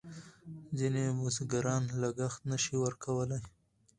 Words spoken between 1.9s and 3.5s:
لګښت نه شي ورکولای.